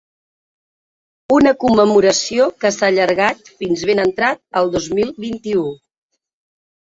[1.35, 5.69] Una commemoració que s’ha allargat fins ben entrat el dos mil vint-i-u.